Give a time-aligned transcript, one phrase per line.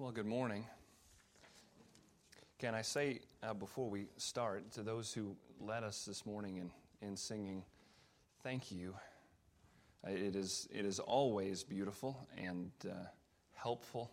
[0.00, 0.64] Well, good morning.
[2.58, 6.70] Can I say uh, before we start to those who led us this morning in,
[7.06, 7.62] in singing,
[8.42, 8.94] thank you.
[10.02, 12.94] Uh, it, is, it is always beautiful and uh,
[13.52, 14.10] helpful.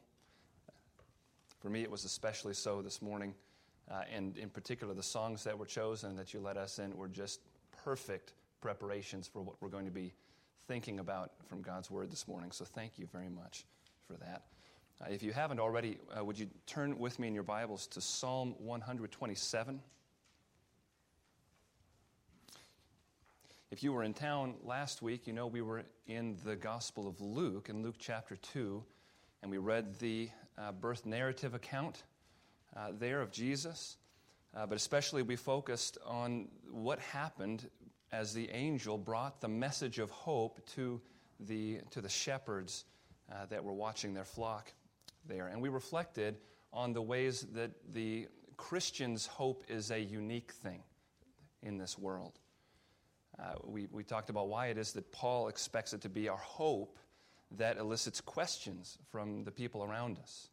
[1.62, 3.34] For me, it was especially so this morning.
[3.90, 7.08] Uh, and in particular, the songs that were chosen that you led us in were
[7.08, 7.40] just
[7.86, 10.12] perfect preparations for what we're going to be
[10.68, 12.52] thinking about from God's Word this morning.
[12.52, 13.64] So thank you very much
[14.06, 14.42] for that.
[15.00, 18.02] Uh, if you haven't already, uh, would you turn with me in your Bibles to
[18.02, 19.80] Psalm 127?
[23.70, 27.22] If you were in town last week, you know we were in the Gospel of
[27.22, 28.84] Luke, in Luke chapter 2,
[29.44, 32.02] and we read the uh, birth narrative account
[32.76, 33.98] uh, there of Jesus.
[34.56, 37.70] Uh, but especially, we focused on what happened
[38.12, 41.00] as the angel brought the message of hope to
[41.40, 42.86] the, to the shepherds
[43.32, 44.74] uh, that were watching their flock
[45.28, 45.48] there.
[45.48, 46.38] And we reflected
[46.74, 50.84] on the ways that the Christian's hope is a unique thing
[51.62, 52.40] in this world.
[53.40, 56.38] Uh, we, we talked about why it is that Paul expects it to be our
[56.38, 56.98] hope
[57.52, 60.50] that elicits questions from the people around us.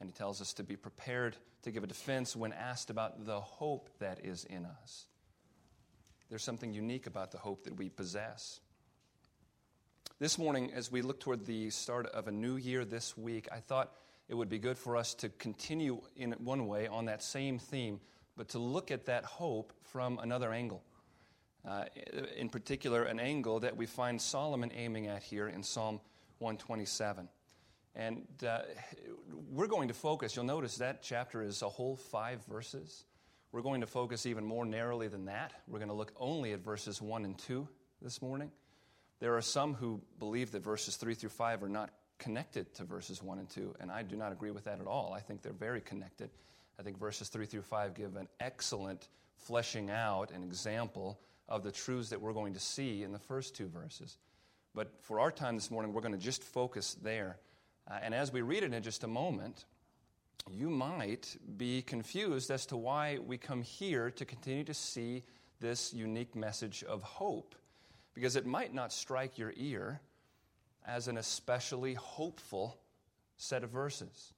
[0.00, 3.40] And he tells us to be prepared to give a defense when asked about the
[3.40, 5.06] hope that is in us.
[6.30, 8.60] There's something unique about the hope that we possess.
[10.20, 13.58] This morning, as we look toward the start of a new year this week, I
[13.58, 13.92] thought
[14.30, 17.98] it would be good for us to continue in one way on that same theme,
[18.36, 20.84] but to look at that hope from another angle.
[21.68, 21.86] Uh,
[22.36, 26.00] in particular, an angle that we find Solomon aiming at here in Psalm
[26.38, 27.28] 127.
[27.96, 28.60] And uh,
[29.50, 33.04] we're going to focus, you'll notice that chapter is a whole five verses.
[33.50, 35.54] We're going to focus even more narrowly than that.
[35.66, 37.66] We're going to look only at verses 1 and 2
[38.00, 38.52] this morning.
[39.18, 41.90] There are some who believe that verses 3 through 5 are not
[42.20, 45.12] connected to verses 1 and 2, and I do not agree with that at all.
[45.12, 46.30] I think they're very connected.
[46.78, 51.72] I think verses 3 through 5 give an excellent fleshing out an example of the
[51.72, 54.18] truths that we're going to see in the first two verses.
[54.74, 57.38] But for our time this morning, we're going to just focus there.
[57.90, 59.64] Uh, and as we read it in just a moment,
[60.48, 65.24] you might be confused as to why we come here to continue to see
[65.58, 67.54] this unique message of hope,
[68.14, 70.00] because it might not strike your ear
[70.86, 72.78] as an especially hopeful
[73.36, 74.32] set of verses.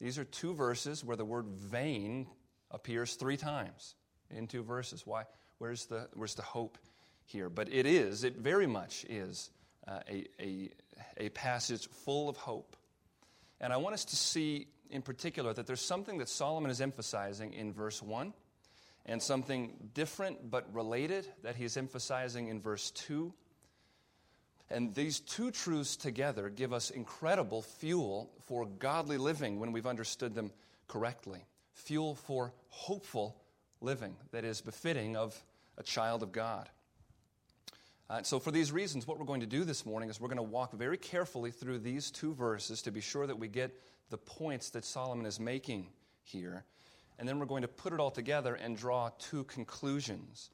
[0.00, 2.26] These are two verses where the word vain
[2.70, 3.94] appears three times
[4.30, 5.06] in two verses.
[5.06, 5.24] Why?
[5.58, 6.78] Where's the, where's the hope
[7.24, 7.48] here?
[7.48, 9.50] But it is, it very much is
[9.86, 10.70] uh, a, a,
[11.16, 12.76] a passage full of hope.
[13.60, 17.52] And I want us to see in particular that there's something that Solomon is emphasizing
[17.52, 18.32] in verse 1
[19.06, 23.32] and something different but related that he's emphasizing in verse 2
[24.70, 30.34] and these two truths together give us incredible fuel for godly living when we've understood
[30.34, 30.50] them
[30.88, 31.44] correctly.
[31.74, 33.36] Fuel for hopeful
[33.80, 35.40] living that is befitting of
[35.76, 36.68] a child of God.
[38.08, 40.36] Uh, so, for these reasons, what we're going to do this morning is we're going
[40.36, 43.74] to walk very carefully through these two verses to be sure that we get
[44.10, 45.86] the points that Solomon is making
[46.22, 46.64] here.
[47.18, 50.50] And then we're going to put it all together and draw two conclusions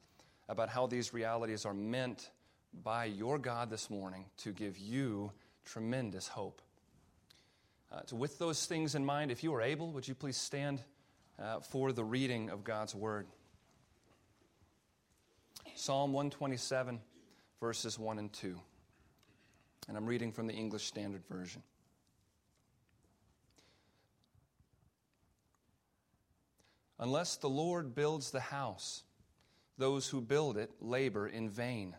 [0.47, 2.29] about how these realities are meant
[2.73, 5.31] by your God this morning to give you
[5.65, 6.61] tremendous hope.
[7.91, 10.81] Uh, so, with those things in mind, if you are able, would you please stand
[11.41, 13.27] uh, for the reading of God's Word?
[15.75, 16.99] Psalm 127,
[17.59, 18.59] verses 1 and 2.
[19.87, 21.63] And I'm reading from the English Standard Version.
[26.99, 29.03] Unless the Lord builds the house,
[29.77, 31.95] those who build it labor in vain.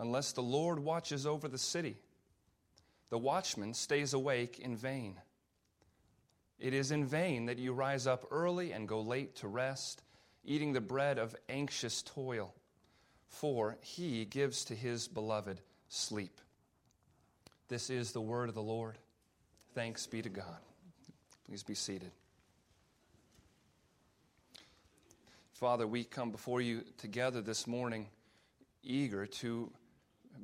[0.00, 1.98] Unless the Lord watches over the city,
[3.10, 5.20] the watchman stays awake in vain.
[6.58, 10.02] It is in vain that you rise up early and go late to rest,
[10.42, 12.54] eating the bread of anxious toil,
[13.28, 15.60] for he gives to his beloved
[15.90, 16.40] sleep.
[17.68, 18.96] This is the word of the Lord.
[19.74, 20.60] Thanks be to God.
[21.46, 22.10] Please be seated.
[25.52, 28.06] Father, we come before you together this morning,
[28.82, 29.70] eager to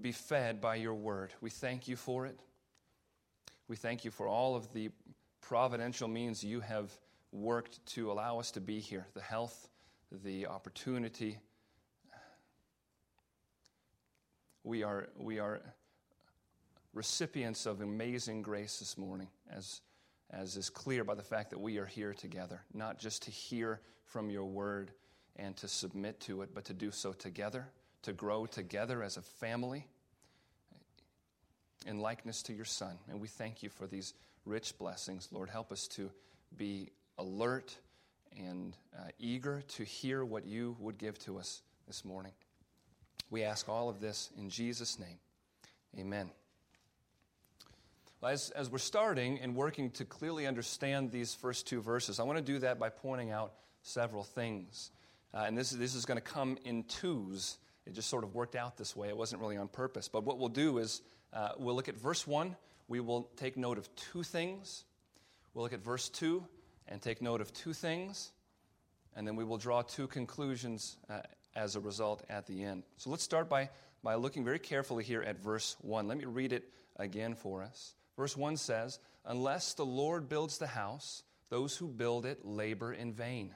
[0.01, 1.33] be fed by your word.
[1.41, 2.39] We thank you for it.
[3.69, 4.91] We thank you for all of the
[5.41, 6.91] providential means you have
[7.33, 9.69] worked to allow us to be here the health,
[10.25, 11.39] the opportunity.
[14.65, 15.61] We are, we are
[16.95, 19.81] recipients of amazing grace this morning, as,
[20.31, 23.81] as is clear by the fact that we are here together, not just to hear
[24.05, 24.93] from your word
[25.37, 27.67] and to submit to it, but to do so together
[28.07, 29.85] to grow together as a family.
[31.87, 32.99] in likeness to your Son.
[33.09, 34.15] And we thank you for these
[34.45, 35.29] rich blessings.
[35.33, 36.11] Lord, help us to
[36.57, 37.77] be alert
[38.37, 42.33] and uh, eager to hear what you would give to us this morning.
[43.31, 45.19] We ask all of this in Jesus' name.
[45.99, 46.31] Amen.
[48.23, 52.39] As, as we're starting and working to clearly understand these first two verses, I want
[52.39, 53.53] to do that by pointing out
[53.83, 54.91] several things.
[55.33, 57.59] Uh, and this, this is going to come in twos.
[57.87, 59.09] It just sort of worked out this way.
[59.09, 60.09] It wasn't really on purpose.
[60.09, 61.03] But what we'll do is
[61.33, 62.57] uh, we'll look at verse 1.
[62.89, 64.85] We will take note of two things.
[65.55, 66.45] We'll look at verse 2
[66.89, 68.33] and take note of two things.
[69.15, 71.21] And then we will draw two conclusions uh,
[71.55, 72.83] as a result at the end.
[72.99, 73.71] So let's start by,
[74.03, 76.07] by looking very carefully here at verse 1.
[76.07, 77.95] Let me read it again for us.
[78.17, 83.13] Verse 1 says, Unless the Lord builds the house, those who build it labor in
[83.13, 83.55] vain.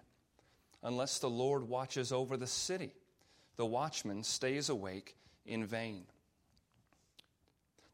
[0.83, 2.93] Unless the Lord watches over the city,
[3.61, 5.15] the watchman stays awake
[5.45, 6.05] in vain.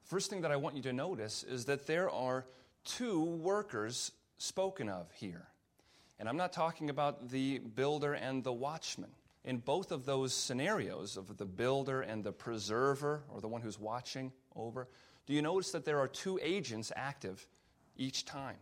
[0.04, 2.46] The First thing that I want you to notice is that there are
[2.84, 5.48] two workers spoken of here.
[6.20, 9.10] And I'm not talking about the builder and the watchman.
[9.44, 13.80] In both of those scenarios, of the builder and the preserver, or the one who's
[13.80, 14.86] watching over,
[15.26, 17.44] do you notice that there are two agents active
[17.96, 18.58] each time?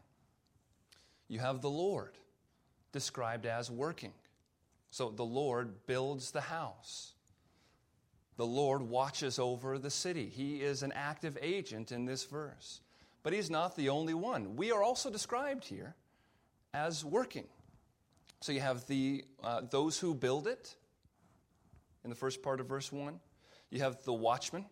[1.29, 2.17] You have the Lord,
[2.93, 4.15] described as working.
[4.95, 7.15] So the Lord builds the house.
[8.37, 10.29] The Lord watches over the city.
[10.29, 12.81] He is an active agent in this verse.
[13.25, 14.55] But He's not the only one.
[14.55, 15.97] We are also described here
[16.73, 17.49] as working.
[18.41, 20.77] So you have the, uh, those who build it
[22.05, 23.19] in the first part of verse 1.
[23.71, 24.65] You have the watchman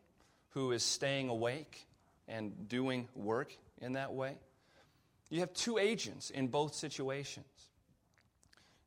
[0.51, 1.89] who is staying awake
[2.29, 4.37] and doing work in that way.
[5.31, 7.72] You have two agents in both situations.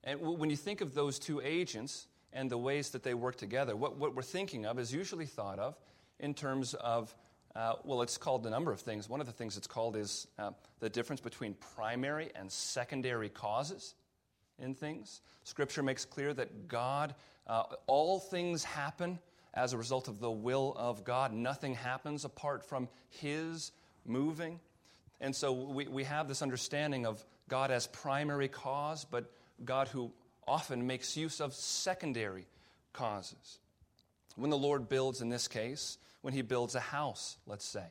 [0.06, 3.76] And when you think of those two agents, and the ways that they work together.
[3.76, 5.76] What, what we're thinking of is usually thought of
[6.20, 7.16] in terms of,
[7.56, 9.10] uh, well, it's called a number of things.
[9.10, 13.96] One of the things it's called is uh, the difference between primary and secondary causes
[14.60, 15.22] in things.
[15.46, 17.16] Scripture makes clear that God,
[17.48, 19.18] uh, all things happen
[19.54, 21.32] as a result of the will of God.
[21.32, 23.72] Nothing happens apart from His
[24.06, 24.60] moving.
[25.22, 29.32] And so we, we have this understanding of God as primary cause, but
[29.64, 30.12] God who
[30.48, 32.48] often makes use of secondary
[32.94, 33.60] causes.
[34.36, 37.86] When the Lord builds, in this case, when He builds a house, let's say,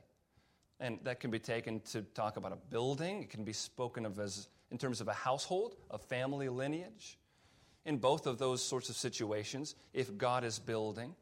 [0.81, 4.19] and that can be taken to talk about a building, it can be spoken of
[4.19, 7.19] as in terms of a household, a family lineage.
[7.87, 11.15] In both of those sorts of situations, if God is building,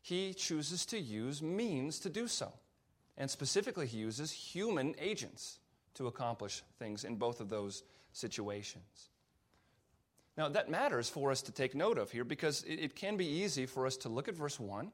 [0.00, 2.52] He chooses to use means to do so.
[3.16, 5.58] And specifically, He uses human agents
[5.94, 7.82] to accomplish things in both of those
[8.12, 9.10] situations.
[10.36, 13.26] Now, that matters for us to take note of here because it, it can be
[13.26, 14.90] easy for us to look at verse 1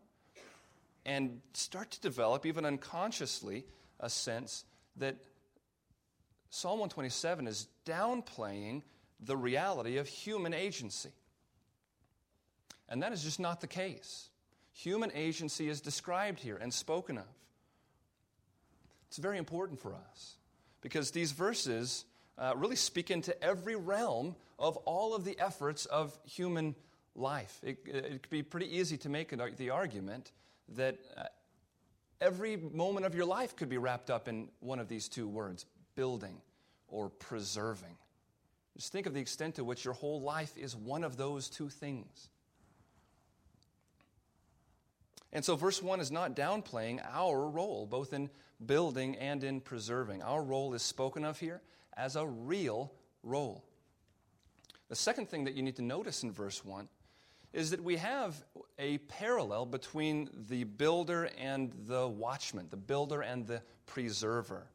[1.05, 3.65] and start to develop, even unconsciously,
[4.01, 4.65] a sense
[4.97, 5.17] that
[6.51, 8.83] Psalm 127 is downplaying
[9.21, 11.13] the reality of human agency.
[12.89, 14.29] And that is just not the case.
[14.73, 17.25] Human agency is described here and spoken of.
[19.09, 20.37] It's very important for us
[20.81, 22.05] because these verses
[22.39, 26.75] uh, really speak into every realm of all of the efforts of human
[27.15, 27.59] life.
[27.63, 30.33] It, it could be pretty easy to make the argument
[30.77, 31.25] that uh,
[32.21, 35.67] every moment of your life could be wrapped up in one of these two words
[35.95, 36.41] building
[36.89, 37.97] or preserving.
[38.77, 41.69] Just think of the extent to which your whole life is one of those two
[41.69, 42.29] things.
[45.33, 48.31] And so, verse 1 is not downplaying our role, both in
[48.65, 50.23] building and in preserving.
[50.23, 51.61] Our role is spoken of here
[51.97, 53.66] as a real role.
[54.89, 56.89] The second thing that you need to notice in verse 1
[57.53, 58.45] is that we have
[58.79, 64.67] a parallel between the builder and the watchman, the builder and the preserver.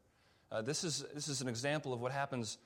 [0.51, 2.57] Uh, this, is, this is an example of what happens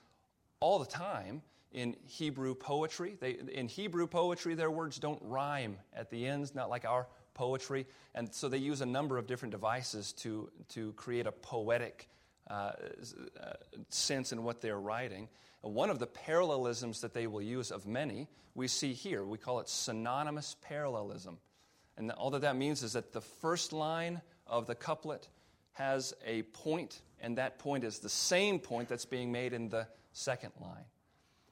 [0.60, 3.18] all the time in Hebrew poetry.
[3.20, 7.86] They, in Hebrew poetry, their words don't rhyme at the ends, not like our poetry.
[8.16, 12.08] And so they use a number of different devices to, to create a poetic
[12.50, 12.72] uh,
[13.40, 13.54] uh,
[13.90, 15.28] sense in what they're writing.
[15.65, 19.25] One of the parallelisms that they will use of many, we see here.
[19.25, 21.39] We call it synonymous parallelism.
[21.98, 25.27] And all that that means is that the first line of the couplet
[25.74, 29.88] has a point, and that point is the same point that's being made in the
[30.13, 30.86] second line.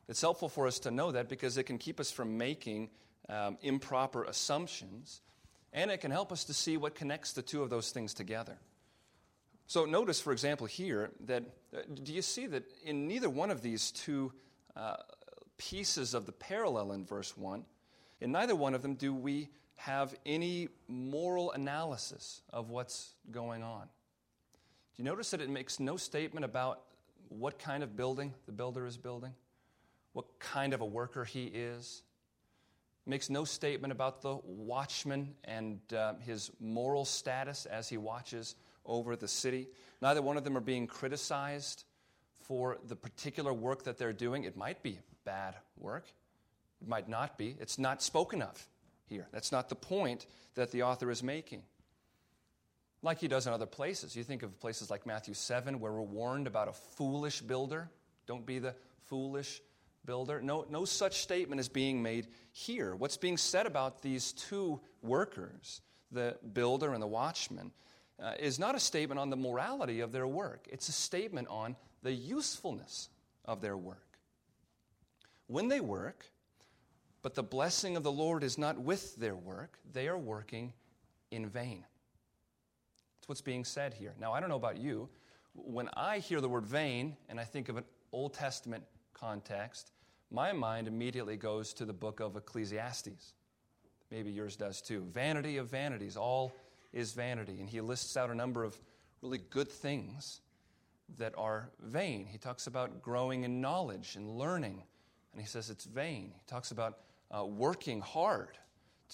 [0.07, 2.89] It's helpful for us to know that because it can keep us from making
[3.29, 5.21] um, improper assumptions,
[5.71, 8.57] and it can help us to see what connects the two of those things together.
[9.73, 13.63] So notice, for example, here that uh, do you see that in neither one of
[13.63, 14.31] these two
[14.75, 14.97] uh,
[15.57, 17.65] pieces of the parallel in verse 1,
[18.21, 23.85] in neither one of them do we have any moral analysis of what's going on.
[23.85, 26.81] Do you notice that it makes no statement about
[27.29, 29.33] what kind of building the builder is building?
[30.11, 32.03] What kind of a worker he is?
[33.07, 38.53] It makes no statement about the watchman and uh, his moral status as he watches
[38.85, 39.67] over the city.
[40.01, 41.85] Neither one of them are being criticized
[42.43, 44.43] for the particular work that they're doing.
[44.43, 46.05] It might be bad work,
[46.81, 47.55] it might not be.
[47.59, 48.67] It's not spoken of
[49.05, 49.27] here.
[49.31, 50.25] That's not the point
[50.55, 51.63] that the author is making.
[53.01, 54.15] Like he does in other places.
[54.15, 57.89] You think of places like Matthew 7, where we're warned about a foolish builder.
[58.27, 58.75] Don't be the
[59.07, 59.61] foolish
[60.05, 60.41] builder.
[60.41, 62.95] No, no such statement is being made here.
[62.95, 67.71] What's being said about these two workers, the builder and the watchman,
[68.23, 71.75] uh, is not a statement on the morality of their work, it's a statement on
[72.03, 73.09] the usefulness
[73.45, 74.17] of their work.
[75.47, 76.25] When they work,
[77.21, 80.73] but the blessing of the Lord is not with their work, they are working
[81.31, 81.85] in vain.
[83.17, 84.13] That's what's being said here.
[84.19, 85.09] Now, I don't know about you.
[85.53, 89.91] When I hear the word vain and I think of an Old Testament context,
[90.31, 93.33] my mind immediately goes to the book of Ecclesiastes.
[94.11, 95.05] Maybe yours does too.
[95.11, 96.51] Vanity of vanities, all
[96.93, 97.59] is vanity.
[97.59, 98.79] And he lists out a number of
[99.21, 100.41] really good things
[101.17, 102.25] that are vain.
[102.25, 104.83] He talks about growing in knowledge and learning,
[105.31, 106.31] and he says it's vain.
[106.33, 106.99] He talks about
[107.31, 108.57] uh, working hard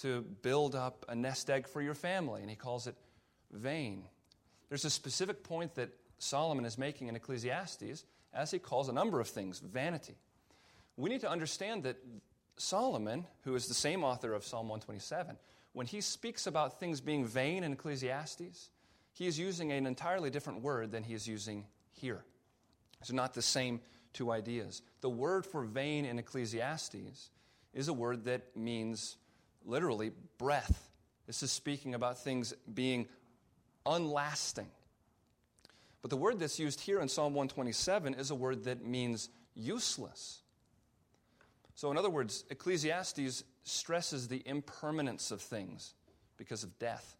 [0.02, 2.94] to build up a nest egg for your family, and he calls it
[3.52, 4.04] vain.
[4.68, 9.20] There's a specific point that Solomon is making in Ecclesiastes as he calls a number
[9.20, 10.14] of things vanity.
[10.96, 11.96] We need to understand that
[12.56, 15.36] Solomon, who is the same author of Psalm 127,
[15.72, 18.70] when he speaks about things being vain in Ecclesiastes,
[19.12, 22.24] he is using an entirely different word than he is using here.
[23.00, 23.80] It's not the same
[24.12, 24.82] two ideas.
[25.00, 27.30] The word for vain in Ecclesiastes
[27.72, 29.16] is a word that means
[29.64, 30.90] literally breath.
[31.26, 33.08] This is speaking about things being
[33.86, 34.68] unlasting.
[36.02, 40.42] But the word that's used here in Psalm 127 is a word that means useless.
[41.80, 45.94] So, in other words, Ecclesiastes stresses the impermanence of things
[46.36, 47.16] because of death.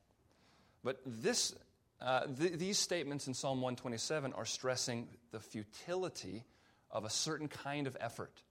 [0.85, 1.55] But this,
[1.99, 6.45] uh, th- these statements in Psalm 127 are stressing the futility
[6.91, 8.43] of a certain kind of effort.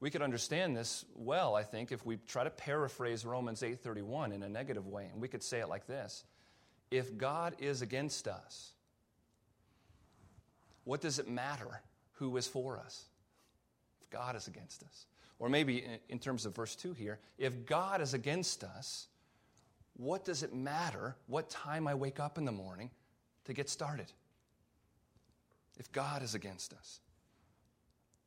[0.00, 4.42] We could understand this well, I think, if we try to paraphrase Romans 8:31 in
[4.42, 6.24] a negative way, and we could say it like this:
[6.90, 8.72] If God is against us,
[10.84, 11.82] what does it matter
[12.12, 13.09] who is for us?
[14.10, 15.06] God is against us.
[15.38, 19.08] Or maybe in terms of verse 2 here, if God is against us,
[19.96, 22.90] what does it matter what time I wake up in the morning
[23.44, 24.12] to get started?
[25.78, 27.00] If God is against us,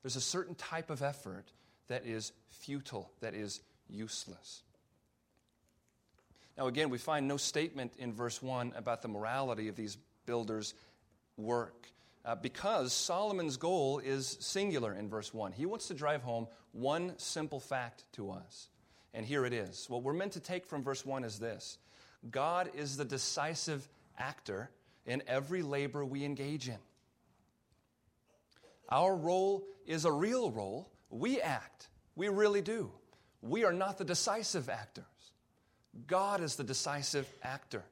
[0.01, 1.45] there's a certain type of effort
[1.87, 4.63] that is futile, that is useless.
[6.57, 10.73] Now, again, we find no statement in verse 1 about the morality of these builders'
[11.37, 11.87] work
[12.25, 15.51] uh, because Solomon's goal is singular in verse 1.
[15.51, 18.69] He wants to drive home one simple fact to us.
[19.13, 19.89] And here it is.
[19.89, 21.77] What we're meant to take from verse 1 is this
[22.29, 23.87] God is the decisive
[24.17, 24.69] actor
[25.05, 26.77] in every labor we engage in.
[28.89, 30.89] Our role is a real role.
[31.09, 31.89] We act.
[32.15, 32.91] We really do.
[33.41, 35.05] We are not the decisive actors.
[36.07, 37.83] God is the decisive actor.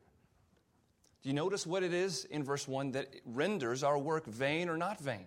[1.21, 4.77] Do you notice what it is in verse 1 that renders our work vain or
[4.77, 5.25] not vain?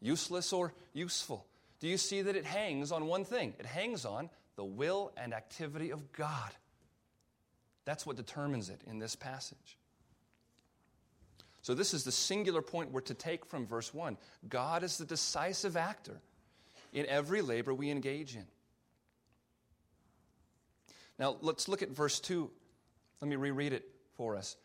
[0.00, 1.46] Useless or useful?
[1.78, 3.54] Do you see that it hangs on one thing?
[3.58, 6.50] It hangs on the will and activity of God.
[7.84, 9.76] That's what determines it in this passage.
[11.62, 14.16] So, this is the singular point we're to take from verse 1.
[14.48, 16.20] God is the decisive actor
[16.92, 18.46] in every labor we engage in.
[21.18, 22.50] Now, let's look at verse 2.
[23.20, 23.84] Let me reread it
[24.14, 24.56] for us.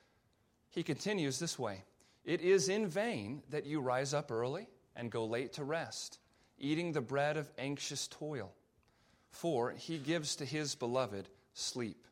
[0.75, 1.84] He continues this way
[2.25, 6.20] It is in vain that you rise up early and go late to rest,
[6.60, 8.53] eating the bread of anxious toil,
[9.32, 12.05] for he gives to his beloved sleep.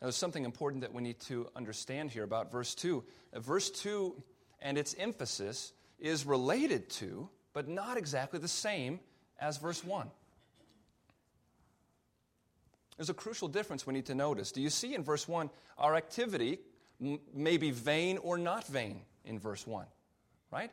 [0.00, 3.02] Now, there's something important that we need to understand here about verse 2.
[3.32, 4.14] Uh, verse 2
[4.60, 9.00] and its emphasis is related to, but not exactly the same
[9.40, 10.08] as verse 1.
[12.96, 14.52] There's a crucial difference we need to notice.
[14.52, 16.60] Do you see in verse 1 our activity
[17.00, 19.86] may be vain or not vain in verse 1,
[20.50, 20.70] right?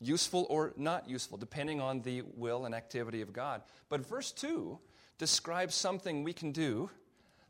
[0.00, 3.62] Useful or not useful, depending on the will and activity of God.
[3.88, 4.78] But verse 2
[5.18, 6.90] describes something we can do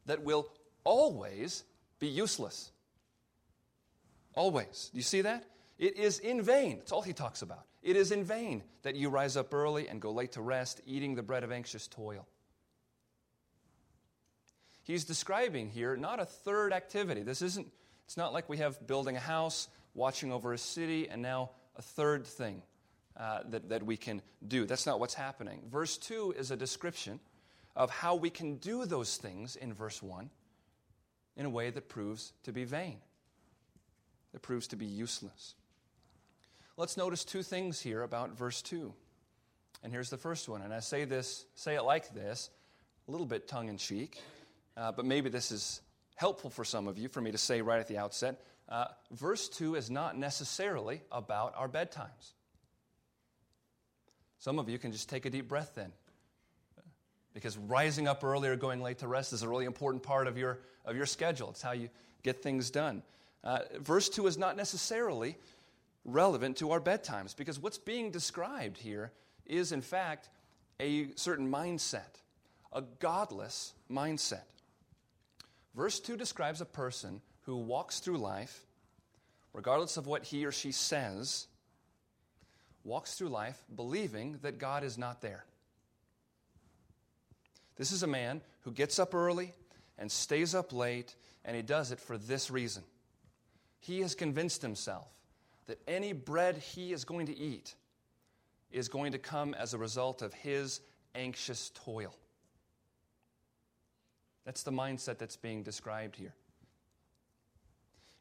[0.06, 0.48] that will
[0.84, 1.64] always
[1.98, 2.70] be useless.
[4.34, 4.90] Always.
[4.92, 5.44] Do you see that?
[5.78, 6.78] It is in vain.
[6.78, 7.64] That's all he talks about.
[7.82, 11.14] It is in vain that you rise up early and go late to rest, eating
[11.14, 12.26] the bread of anxious toil.
[14.88, 17.23] He's describing here not a third activity.
[17.23, 17.68] This isn't
[18.07, 21.83] It's not like we have building a house, watching over a city, and now a
[21.83, 22.62] third thing
[23.14, 24.64] uh, that, that we can do.
[24.64, 25.61] That's not what's happening.
[25.71, 27.21] Verse 2 is a description
[27.76, 30.30] of how we can do those things in verse 1
[31.37, 32.97] in a way that proves to be vain,
[34.33, 35.54] that proves to be useless.
[36.78, 38.95] Let's notice two things here about verse 2.
[39.83, 40.62] And here's the first one.
[40.62, 42.49] And I say this, say it like this,
[43.07, 44.18] a little bit tongue in cheek,
[44.78, 45.80] uh, but maybe this is
[46.14, 48.40] helpful for some of you for me to say right at the outset.
[48.68, 52.32] Uh, verse 2 is not necessarily about our bedtimes.
[54.38, 55.92] Some of you can just take a deep breath then.
[57.35, 60.38] Because rising up early or going late to rest is a really important part of
[60.38, 61.50] your, of your schedule.
[61.50, 61.88] It's how you
[62.23, 63.02] get things done.
[63.44, 65.37] Uh, verse 2 is not necessarily
[66.04, 69.12] relevant to our bedtimes because what's being described here
[69.47, 70.28] is, in fact,
[70.80, 72.23] a certain mindset,
[72.73, 74.42] a godless mindset.
[75.78, 78.66] Verse 2 describes a person who walks through life,
[79.52, 81.47] regardless of what he or she says,
[82.82, 85.44] walks through life believing that God is not there.
[87.76, 89.52] This is a man who gets up early
[89.99, 92.82] and stays up late, and he does it for this reason.
[93.78, 95.06] He has convinced himself
[95.68, 97.76] that any bread he is going to eat
[98.73, 100.80] is going to come as a result of his
[101.14, 102.16] anxious toil.
[104.48, 106.32] That's the mindset that's being described here.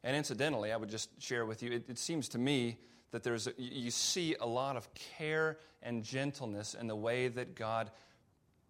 [0.04, 2.76] And incidentally, I would just share with you, it, it seems to me
[3.12, 7.54] that there's a, you see a lot of care and gentleness in the way that
[7.54, 7.90] God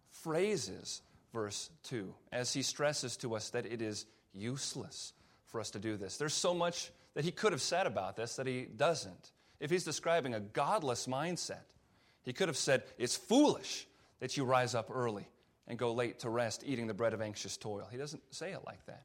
[0.09, 1.01] phrases
[1.33, 5.11] verse 2 as he stresses to us that it is useless
[5.47, 6.15] for us to do this.
[6.15, 9.31] There's so much that he could have said about this that he doesn't.
[9.59, 11.75] If he's describing a godless mindset,
[12.23, 13.85] he could have said, It's foolish
[14.21, 15.27] that you rise up early
[15.69, 17.87] and go late to rest, eating the bread of anxious toil.
[17.91, 19.03] He doesn't say it like that.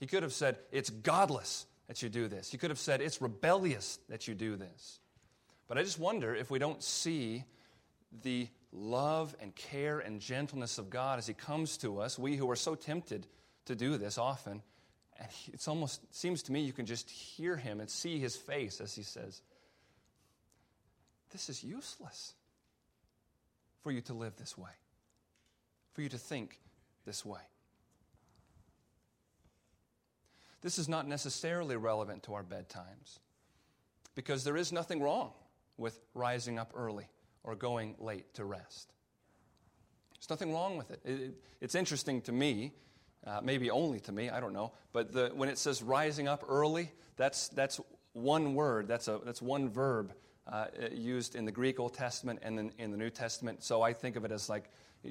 [0.00, 2.50] He could have said, It's godless that you do this.
[2.50, 4.98] He could have said, It's rebellious that you do this.
[5.68, 7.44] But I just wonder if we don't see
[8.22, 12.50] the love and care and gentleness of God as He comes to us, we who
[12.50, 13.26] are so tempted
[13.66, 14.62] to do this often.
[15.18, 18.80] And it almost seems to me you can just hear Him and see His face
[18.80, 19.42] as He says,
[21.30, 22.34] This is useless
[23.82, 24.70] for you to live this way,
[25.92, 26.60] for you to think
[27.04, 27.40] this way.
[30.62, 33.18] This is not necessarily relevant to our bedtimes
[34.14, 35.32] because there is nothing wrong
[35.76, 37.08] with rising up early
[37.42, 38.92] or going late to rest.
[40.14, 41.00] There's nothing wrong with it.
[41.04, 42.72] it, it it's interesting to me,
[43.26, 46.44] uh, maybe only to me, I don't know, but the, when it says rising up
[46.48, 47.80] early, that's, that's
[48.12, 50.12] one word, that's, a, that's one verb
[50.46, 53.62] uh, used in the Greek Old Testament and in, in the New Testament.
[53.62, 54.70] So I think of it as like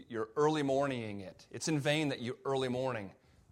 [0.09, 1.45] you're early morninging it.
[1.51, 3.11] It's in vain that you early morning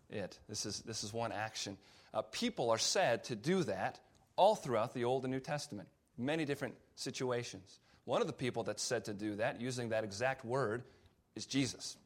[0.09, 0.39] it.
[0.47, 1.77] This is, this is one action.
[2.13, 3.99] Uh, people are said to do that
[4.35, 7.79] all throughout the Old and New Testament, many different situations.
[8.05, 10.83] One of the people that's said to do that, using that exact word,
[11.35, 11.97] is Jesus.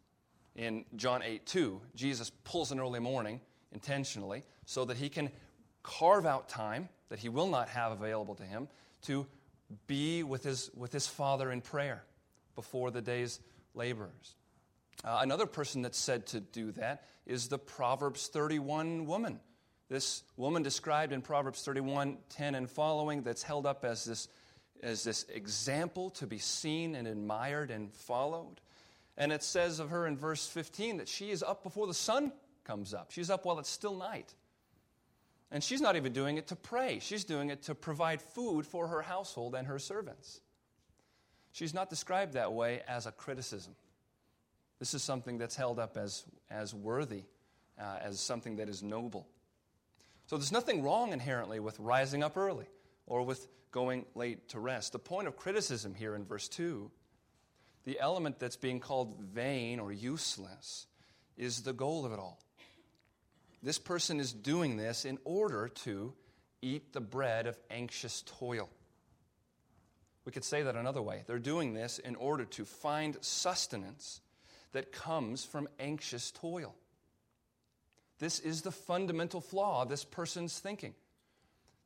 [0.55, 3.39] In John 8 2, Jesus pulls an early morning
[3.71, 5.31] intentionally so that he can
[5.81, 8.67] carve out time that he will not have available to him
[9.03, 9.25] to
[9.87, 12.03] be with his, with his Father in prayer
[12.55, 13.39] before the day's
[13.73, 14.35] laborers.
[15.03, 19.39] Uh, another person that's said to do that is the Proverbs 31 woman.
[19.89, 24.27] This woman described in Proverbs 31 10 and following, that's held up as this
[24.81, 28.59] as this example to be seen and admired and followed.
[29.17, 32.33] And it says of her in verse 15 that she is up before the sun
[32.63, 33.11] comes up.
[33.11, 34.33] She's up while it's still night.
[35.51, 38.87] And she's not even doing it to pray, she's doing it to provide food for
[38.87, 40.41] her household and her servants.
[41.53, 43.75] She's not described that way as a criticism.
[44.79, 47.23] This is something that's held up as, as worthy,
[47.79, 49.27] uh, as something that is noble.
[50.25, 52.65] So there's nothing wrong inherently with rising up early
[53.05, 54.93] or with going late to rest.
[54.93, 56.89] The point of criticism here in verse 2,
[57.85, 60.87] the element that's being called vain or useless,
[61.37, 62.39] is the goal of it all.
[63.61, 66.13] This person is doing this in order to
[66.63, 68.69] eat the bread of anxious toil.
[70.25, 71.23] We could say that another way.
[71.27, 74.21] They're doing this in order to find sustenance
[74.71, 76.75] that comes from anxious toil.
[78.19, 80.93] This is the fundamental flaw of this person's thinking.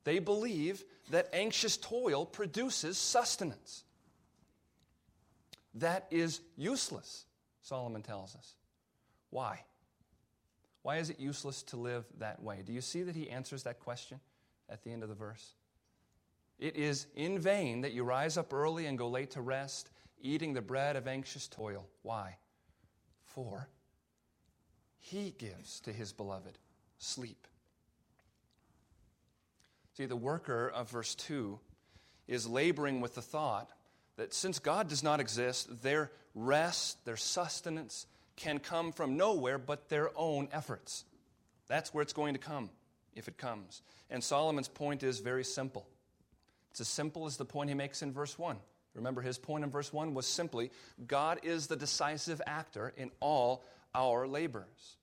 [0.04, 3.84] They believe that anxious toil produces sustenance.
[5.76, 7.26] That is useless,
[7.62, 8.56] Solomon tells us.
[9.30, 9.62] Why?
[10.84, 12.62] Why is it useless to live that way?
[12.66, 14.20] Do you see that he answers that question
[14.70, 15.54] at the end of the verse?
[16.60, 19.90] It is in vain that you rise up early and go late to rest,
[20.22, 21.88] eating the bread of anxious toil.
[22.02, 22.38] Why?
[23.26, 23.70] For
[24.98, 26.58] he gives to his beloved
[26.98, 27.48] sleep.
[29.96, 31.60] See, the worker of verse 2
[32.28, 33.72] is laboring with the thought
[34.18, 39.90] that since God does not exist, their rest, their sustenance, can come from nowhere but
[39.90, 41.06] their own efforts.
[41.68, 42.70] That's where it's going to come,
[43.16, 43.82] if it comes.
[44.10, 45.88] And Solomon's point is very simple.
[46.78, 48.56] It's as simple as the point he makes in verse 1.
[48.94, 50.70] Remember, his point in verse 1 was simply
[51.08, 54.98] God is the decisive actor in all our labors.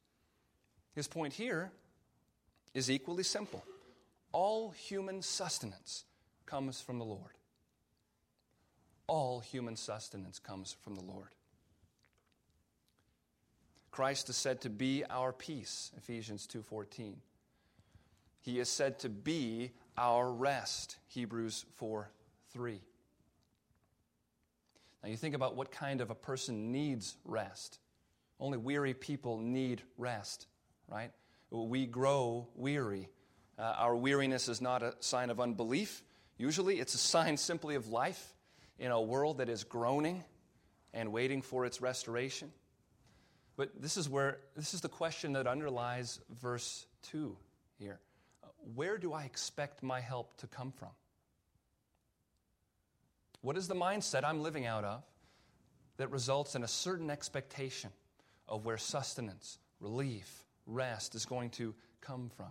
[0.94, 1.72] His point here
[2.74, 3.64] is equally simple
[4.30, 6.04] all human sustenance
[6.46, 7.32] comes from the Lord.
[9.08, 11.34] All human sustenance comes from the Lord.
[13.90, 17.16] Christ is said to be our peace, Ephesians 2:14.
[18.42, 22.10] He is said to be our rest, Hebrews 4
[22.52, 22.80] 3.
[25.02, 27.78] Now you think about what kind of a person needs rest.
[28.40, 30.46] Only weary people need rest,
[30.88, 31.10] right?
[31.50, 33.08] We grow weary.
[33.58, 36.02] Uh, our weariness is not a sign of unbelief.
[36.36, 38.34] Usually, it's a sign simply of life
[38.78, 40.24] in a world that is groaning
[40.92, 42.50] and waiting for its restoration.
[43.56, 47.36] But this is where this is the question that underlies verse 2
[47.78, 48.00] here.
[48.74, 50.90] Where do I expect my help to come from?
[53.42, 55.02] What is the mindset I'm living out of
[55.98, 57.90] that results in a certain expectation
[58.48, 62.50] of where sustenance, relief, rest is going to come from?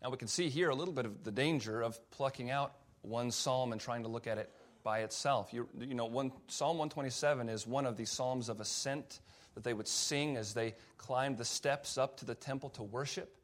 [0.00, 3.32] Now, we can see here a little bit of the danger of plucking out one
[3.32, 4.50] psalm and trying to look at it
[4.84, 5.52] by itself.
[5.52, 9.20] You, you know, one, Psalm 127 is one of the psalms of ascent
[9.54, 13.34] that they would sing as they climbed the steps up to the temple to worship.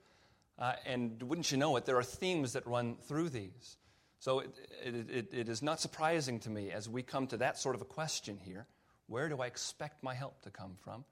[0.58, 3.76] Uh, and wouldn't you know it, there are themes that run through these.
[4.20, 4.50] So it,
[4.82, 7.84] it, it, is not surprising to me as we come to that sort of a
[7.84, 8.66] question here
[9.06, 11.04] where do I expect my help to come from?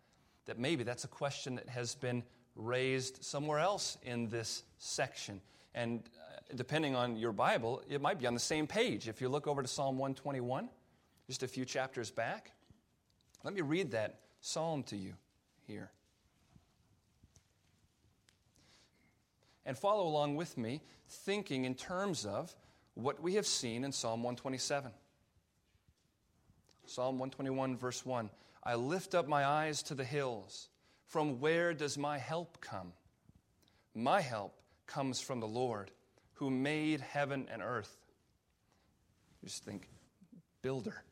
[0.46, 2.22] That maybe that's a question that has been
[2.56, 5.40] raised somewhere else in this section.
[5.74, 9.08] And uh, depending on your Bible, it might be on the same page.
[9.08, 10.68] If you look over to Psalm 121,
[11.26, 12.52] just a few chapters back,
[13.44, 15.14] let me read that psalm to you
[15.66, 15.90] here.
[19.64, 22.54] And follow along with me, thinking in terms of
[22.94, 24.90] what we have seen in Psalm 127.
[26.86, 28.28] Psalm 121, verse 1
[28.64, 30.68] I lift up my eyes to the hills.
[31.06, 32.92] From where does my help come?
[33.94, 34.54] My help
[34.86, 35.90] comes from the Lord
[36.34, 37.96] who made heaven and earth.
[39.44, 39.88] Just think,
[40.62, 41.02] builder.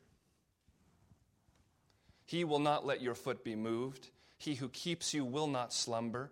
[2.25, 4.09] He will not let your foot be moved.
[4.37, 6.31] He who keeps you will not slumber.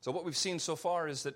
[0.00, 1.34] So, what we've seen so far is that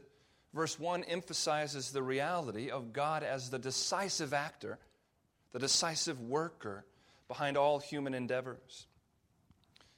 [0.54, 4.78] verse 1 emphasizes the reality of God as the decisive actor,
[5.52, 6.84] the decisive worker
[7.28, 8.86] behind all human endeavors.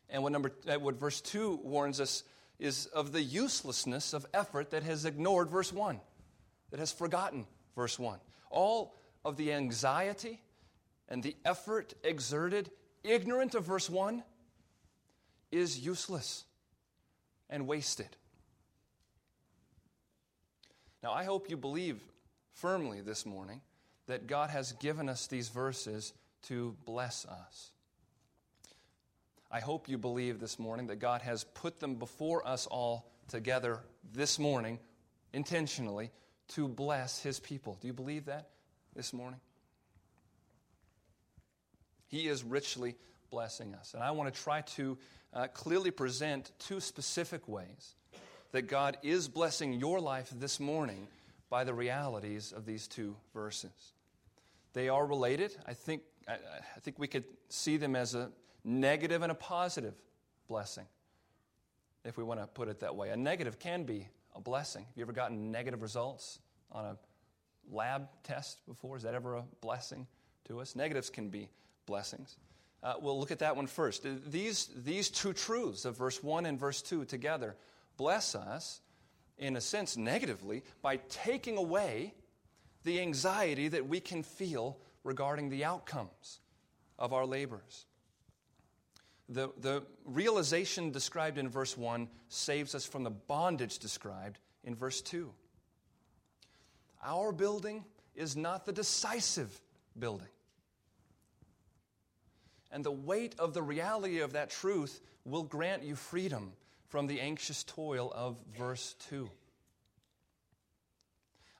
[0.09, 2.25] And what, number, uh, what verse 2 warns us
[2.59, 6.01] is of the uselessness of effort that has ignored verse 1,
[6.71, 8.19] that has forgotten verse 1.
[8.51, 10.41] All of the anxiety
[11.09, 12.71] and the effort exerted,
[13.05, 14.23] ignorant of verse 1,
[15.53, 16.45] is useless
[17.49, 18.17] and wasted.
[21.07, 22.01] Now, I hope you believe
[22.55, 23.61] firmly this morning
[24.09, 26.13] that God has given us these verses
[26.49, 27.71] to bless us.
[29.49, 33.79] I hope you believe this morning that God has put them before us all together
[34.13, 34.81] this morning,
[35.33, 36.11] intentionally,
[36.55, 37.79] to bless His people.
[37.81, 38.49] Do you believe that
[38.97, 39.39] this morning?
[42.09, 42.97] He is richly
[43.31, 43.95] blessing us.
[43.95, 44.99] And I want to try to
[45.33, 47.95] uh, clearly present two specific ways
[48.57, 51.09] that God is blessing your life this morning
[51.51, 53.93] by the realities of these two verses.
[54.73, 55.55] They are related.
[55.67, 58.31] I think, I, I think we could see them as a
[58.65, 59.93] negative and a positive
[60.49, 60.87] blessing,
[62.07, 63.11] if we want to put it that way.
[63.11, 64.85] A negative can be a blessing.
[64.85, 66.39] Have you ever gotten negative results
[66.73, 66.97] on a
[67.71, 68.97] lab test before?
[68.97, 70.07] Is that ever a blessing
[70.47, 70.75] to us?
[70.75, 71.51] Negatives can be
[71.85, 72.39] blessings.
[72.83, 74.07] Uh, we'll look at that one first.
[74.31, 77.55] These, these two truths of verse 1 and verse 2 together
[77.97, 78.81] bless us,
[79.39, 82.15] in a sense, negatively by taking away
[82.85, 86.41] the anxiety that we can feel regarding the outcomes
[86.99, 87.87] of our labors.
[89.29, 95.01] The, the realization described in verse 1 saves us from the bondage described in verse
[95.03, 95.33] 2.
[97.05, 99.61] Our building is not the decisive
[99.99, 100.29] building.
[102.71, 106.53] And the weight of the reality of that truth will grant you freedom
[106.89, 109.29] from the anxious toil of verse 2.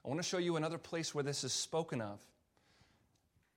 [0.03, 2.19] I want to show you another place where this is spoken of.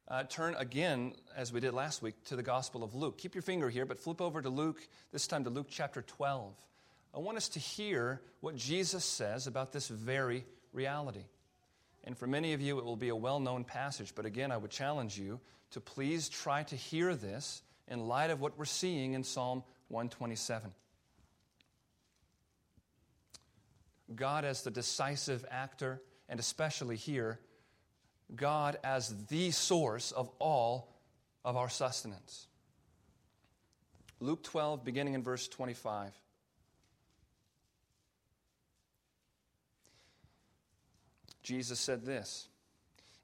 [0.08, 3.18] Uh, turn again, as we did last week, to the Gospel of Luke.
[3.18, 4.80] Keep your finger here, but flip over to Luke,
[5.12, 6.52] this time to Luke chapter 12.
[7.14, 11.24] I want us to hear what Jesus says about this very reality.
[12.02, 14.56] And for many of you, it will be a well known passage, but again, I
[14.56, 15.38] would challenge you
[15.72, 20.72] to please try to hear this in light of what we're seeing in Psalm 127.
[24.14, 27.38] God as the decisive actor, and especially here,
[28.34, 30.96] God as the source of all
[31.44, 32.46] of our sustenance.
[34.20, 36.12] Luke 12, beginning in verse 25.
[41.42, 42.48] Jesus said this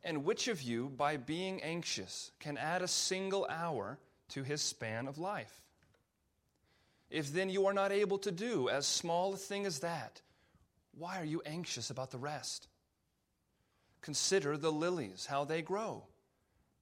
[0.03, 3.99] And which of you, by being anxious, can add a single hour
[4.31, 5.61] to his span of life?
[7.11, 10.23] If then you are not able to do as small a thing as that,
[10.97, 12.69] why are you anxious about the rest?
[14.01, 16.05] Consider the lilies, how they grow.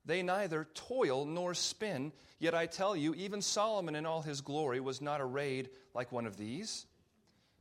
[0.05, 4.81] They neither toil nor spin, yet I tell you, even Solomon in all his glory
[4.81, 6.87] was not arrayed like one of these.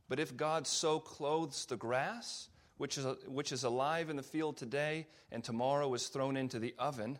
[0.08, 4.56] But if God so clothes the grass, which is, which is alive in the field
[4.56, 7.18] today and tomorrow is thrown into the oven,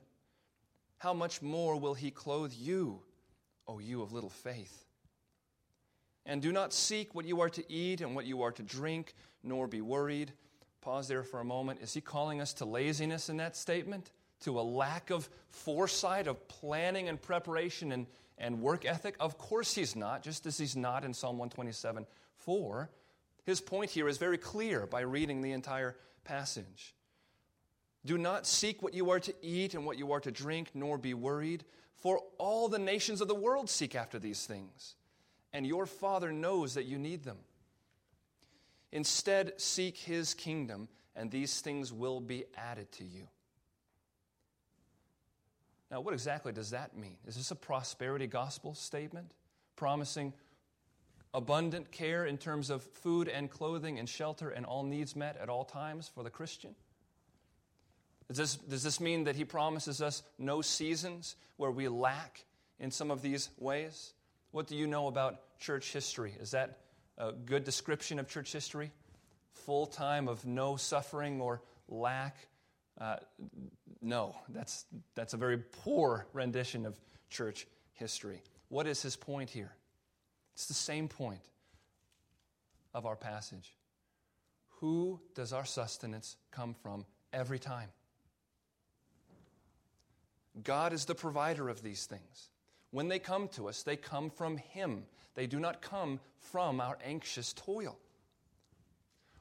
[0.98, 3.00] how much more will he clothe you,
[3.66, 4.83] O you of little faith?
[6.26, 9.14] And do not seek what you are to eat and what you are to drink,
[9.42, 10.32] nor be worried.
[10.80, 11.80] Pause there for a moment.
[11.82, 14.12] Is he calling us to laziness in that statement?
[14.40, 18.06] To a lack of foresight, of planning and preparation and,
[18.38, 19.16] and work ethic?
[19.20, 22.06] Of course he's not, just as he's not in Psalm 127
[22.36, 22.90] 4.
[23.44, 26.94] His point here is very clear by reading the entire passage.
[28.06, 30.98] Do not seek what you are to eat and what you are to drink, nor
[30.98, 34.96] be worried, for all the nations of the world seek after these things,
[35.54, 37.38] and your Father knows that you need them.
[38.92, 43.28] Instead, seek his kingdom, and these things will be added to you.
[45.90, 47.16] Now, what exactly does that mean?
[47.24, 49.30] Is this a prosperity gospel statement
[49.76, 50.32] promising
[51.32, 55.48] abundant care in terms of food and clothing and shelter and all needs met at
[55.48, 56.74] all times for the Christian?
[58.26, 62.44] Does this, does this mean that he promises us no seasons where we lack
[62.80, 64.14] in some of these ways?
[64.54, 66.32] What do you know about church history?
[66.38, 66.78] Is that
[67.18, 68.92] a good description of church history?
[69.50, 72.36] Full time of no suffering or lack?
[72.96, 73.16] Uh,
[74.00, 74.84] no, that's,
[75.16, 76.96] that's a very poor rendition of
[77.30, 78.42] church history.
[78.68, 79.74] What is his point here?
[80.52, 81.42] It's the same point
[82.94, 83.74] of our passage.
[84.78, 87.88] Who does our sustenance come from every time?
[90.62, 92.50] God is the provider of these things.
[92.94, 95.02] When they come to us, they come from Him.
[95.34, 97.98] They do not come from our anxious toil.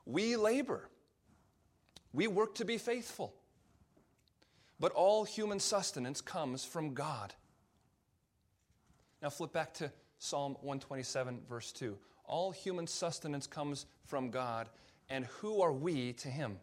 [0.07, 0.89] We labor,
[2.13, 3.35] we work to be faithful.
[4.79, 7.35] But all human sustenance comes from God.
[9.21, 11.95] Now flip back to Psalm 127, verse 2.
[12.25, 14.67] All human sustenance comes from God,
[15.09, 16.57] and who are we to Him?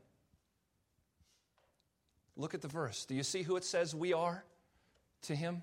[2.36, 3.04] Look at the verse.
[3.04, 4.42] Do you see who it says we are
[5.22, 5.62] to Him?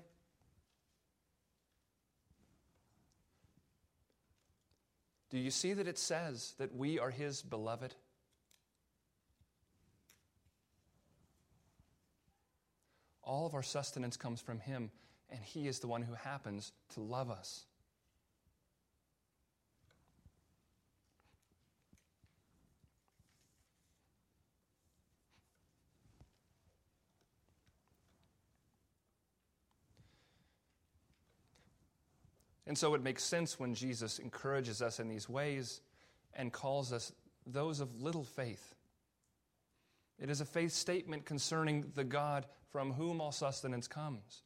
[5.30, 7.94] Do you see that it says that we are His beloved?
[13.22, 14.90] All of our sustenance comes from Him,
[15.28, 17.66] and He is the one who happens to love us.
[32.68, 35.80] And so it makes sense when Jesus encourages us in these ways
[36.34, 37.12] and calls us
[37.46, 38.74] those of little faith.
[40.20, 44.42] It is a faith statement concerning the God from whom all sustenance comes.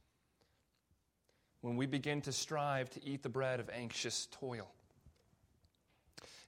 [1.62, 4.70] When we begin to strive to eat the bread of anxious toil.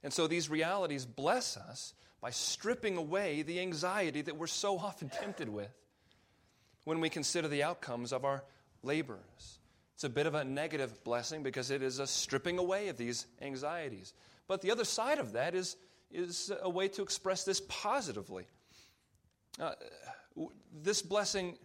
[0.01, 5.09] And so these realities bless us by stripping away the anxiety that we're so often
[5.09, 5.75] tempted with
[6.85, 8.45] when we consider the outcomes of our
[8.81, 9.59] labors.
[9.95, 13.25] It's a bit of a negative blessing because it is a stripping away of these
[13.41, 14.13] anxieties.
[14.47, 15.77] But the other side of that is,
[16.11, 18.45] is a way to express this positively.
[19.59, 19.71] Uh,
[20.83, 21.57] this blessing,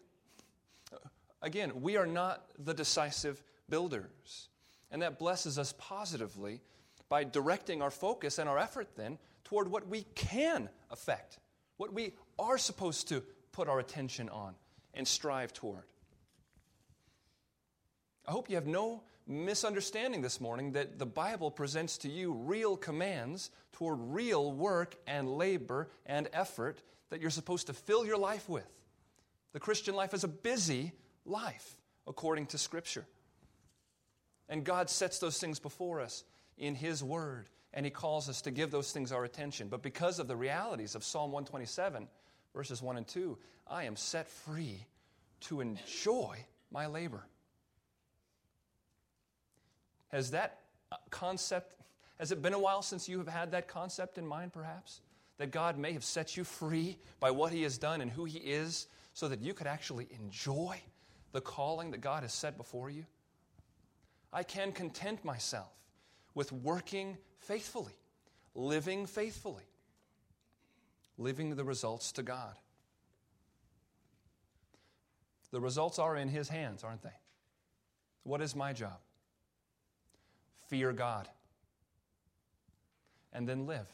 [1.42, 4.48] again, we are not the decisive builders.
[4.92, 6.60] And that blesses us positively
[7.08, 11.40] by directing our focus and our effort then toward what we can affect
[11.80, 14.54] what we are supposed to put our attention on
[14.92, 15.84] and strive toward.
[18.30, 22.76] I hope you have no misunderstanding this morning that the Bible presents to you real
[22.76, 28.48] commands toward real work and labor and effort that you're supposed to fill your life
[28.48, 28.70] with.
[29.52, 30.92] The Christian life is a busy
[31.26, 33.04] life, according to Scripture.
[34.48, 36.22] And God sets those things before us
[36.56, 39.66] in His Word, and He calls us to give those things our attention.
[39.66, 42.06] But because of the realities of Psalm 127,
[42.54, 44.86] verses 1 and 2, I am set free
[45.40, 46.36] to enjoy
[46.70, 47.24] my labor.
[50.10, 50.58] Has that
[50.92, 51.76] uh, concept,
[52.18, 55.00] has it been a while since you have had that concept in mind, perhaps?
[55.38, 58.38] That God may have set you free by what He has done and who He
[58.38, 60.80] is so that you could actually enjoy
[61.32, 63.06] the calling that God has set before you?
[64.32, 65.72] I can content myself
[66.34, 67.96] with working faithfully,
[68.54, 69.64] living faithfully,
[71.18, 72.54] living the results to God.
[75.50, 77.08] The results are in His hands, aren't they?
[78.22, 78.98] What is my job?
[80.70, 81.28] Fear God.
[83.32, 83.86] And then live.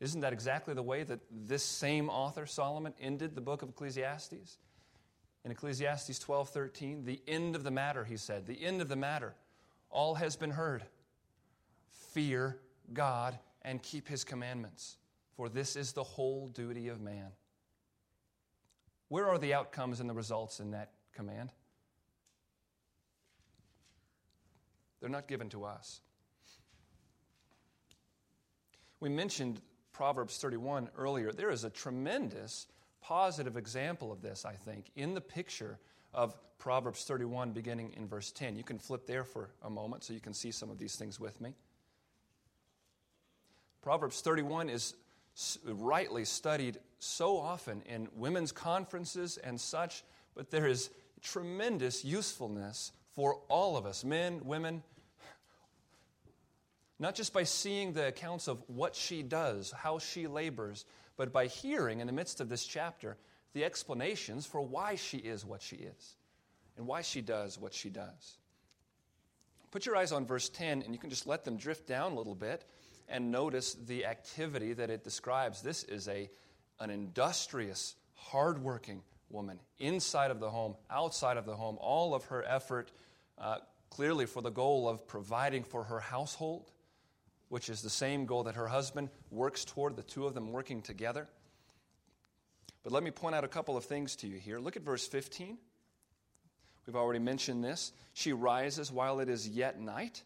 [0.00, 4.58] Isn't that exactly the way that this same author, Solomon, ended the book of Ecclesiastes?
[5.44, 8.96] In Ecclesiastes 12 13, the end of the matter, he said, the end of the
[8.96, 9.34] matter,
[9.90, 10.82] all has been heard.
[12.12, 12.58] Fear
[12.92, 14.96] God and keep his commandments,
[15.36, 17.28] for this is the whole duty of man.
[19.08, 21.50] Where are the outcomes and the results in that command?
[25.00, 26.00] They're not given to us.
[29.00, 29.60] We mentioned
[29.92, 31.32] Proverbs 31 earlier.
[31.32, 32.66] There is a tremendous
[33.00, 35.78] positive example of this, I think, in the picture
[36.12, 38.56] of Proverbs 31, beginning in verse 10.
[38.56, 41.20] You can flip there for a moment so you can see some of these things
[41.20, 41.54] with me.
[43.82, 44.94] Proverbs 31 is
[45.64, 50.02] rightly studied so often in women's conferences and such,
[50.34, 50.90] but there is
[51.22, 54.82] tremendous usefulness for all of us, men, women,
[56.98, 60.84] not just by seeing the accounts of what she does, how she labors,
[61.16, 63.16] but by hearing in the midst of this chapter
[63.54, 66.16] the explanations for why she is what she is
[66.76, 68.36] and why she does what she does.
[69.70, 72.14] Put your eyes on verse 10, and you can just let them drift down a
[72.14, 72.66] little bit
[73.08, 75.62] and notice the activity that it describes.
[75.62, 76.28] This is a,
[76.80, 82.44] an industrious, hardworking woman inside of the home, outside of the home, all of her
[82.46, 82.90] effort
[83.38, 83.58] uh,
[83.90, 86.70] clearly for the goal of providing for her household,
[87.48, 90.82] which is the same goal that her husband works toward, the two of them working
[90.82, 91.28] together.
[92.82, 94.58] But let me point out a couple of things to you here.
[94.58, 95.58] Look at verse 15.
[96.86, 97.92] We've already mentioned this.
[98.14, 100.22] She rises while it is yet night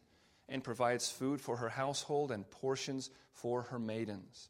[0.48, 4.48] and provides food for her household and portions for her maidens.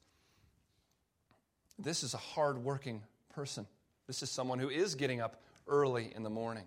[1.79, 3.67] This is a hard-working person.
[4.07, 6.65] This is someone who is getting up early in the morning.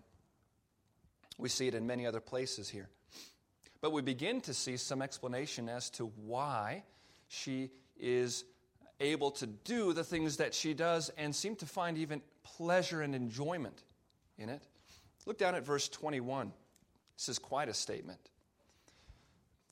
[1.38, 2.89] We see it in many other places here.
[3.82, 6.84] But we begin to see some explanation as to why
[7.28, 8.46] she is
[9.00, 13.13] able to do the things that she does and seem to find even pleasure and
[13.13, 13.84] enjoyment
[14.38, 14.63] in it.
[15.26, 16.52] Look down at verse 21.
[17.17, 18.19] This is quite a statement.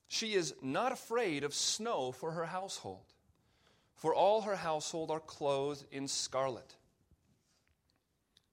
[0.08, 3.04] She is not afraid of snow for her household,
[3.94, 6.76] for all her household are clothed in scarlet.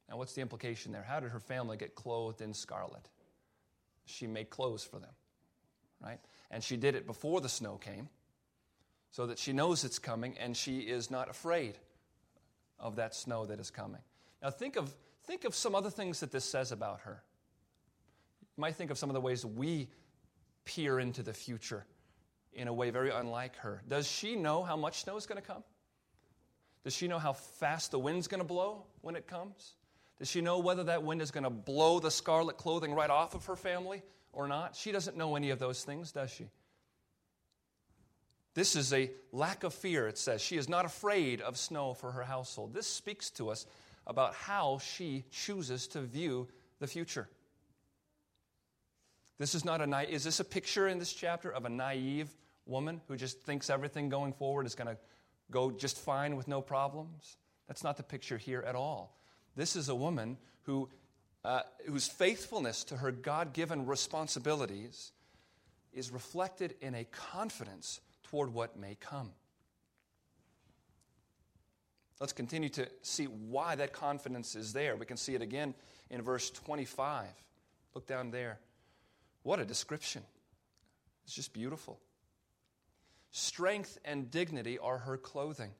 [0.09, 1.03] Now, what's the implication there?
[1.03, 3.07] How did her family get clothed in scarlet?
[4.05, 5.13] She made clothes for them,
[6.01, 6.19] right?
[6.49, 8.09] And she did it before the snow came,
[9.11, 11.77] so that she knows it's coming and she is not afraid
[12.79, 14.01] of that snow that is coming.
[14.41, 14.91] Now, think of,
[15.25, 17.21] think of some other things that this says about her.
[18.57, 19.89] You might think of some of the ways we
[20.65, 21.85] peer into the future
[22.53, 23.83] in a way very unlike her.
[23.87, 25.63] Does she know how much snow is going to come?
[26.83, 29.73] Does she know how fast the wind's going to blow when it comes?
[30.19, 33.35] Does she know whether that wind is going to blow the scarlet clothing right off
[33.35, 34.03] of her family
[34.33, 34.75] or not?
[34.75, 36.49] She doesn't know any of those things, does she?
[38.53, 40.41] This is a lack of fear, it says.
[40.41, 42.73] She is not afraid of snow for her household.
[42.73, 43.65] This speaks to us
[44.05, 46.47] about how she chooses to view
[46.79, 47.29] the future.
[49.37, 52.35] This is not a na- is this a picture in this chapter of a naive
[52.65, 54.97] woman who just thinks everything going forward is going to
[55.49, 57.37] go just fine with no problems?
[57.67, 59.18] That's not the picture here at all.
[59.55, 60.89] This is a woman who,
[61.43, 65.11] uh, whose faithfulness to her God given responsibilities
[65.93, 69.31] is reflected in a confidence toward what may come.
[72.19, 74.95] Let's continue to see why that confidence is there.
[74.95, 75.73] We can see it again
[76.09, 77.27] in verse 25.
[77.95, 78.59] Look down there.
[79.43, 80.21] What a description!
[81.23, 81.99] It's just beautiful.
[83.31, 85.71] Strength and dignity are her clothing,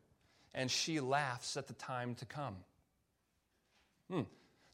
[0.54, 2.56] and she laughs at the time to come.
[4.10, 4.22] Hmm.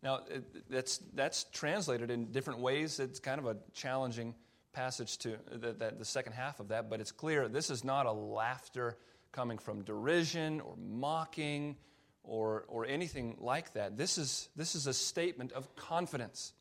[0.04, 0.22] Now,
[0.70, 3.00] that's, that's translated in different ways.
[3.00, 4.36] It's kind of a challenging
[4.72, 8.06] passage to the, the, the second half of that, but it's clear this is not
[8.06, 8.98] a laughter
[9.32, 11.76] coming from derision or mocking
[12.24, 13.98] or, or anything like that.
[13.98, 16.54] This is, this is a statement of confidence.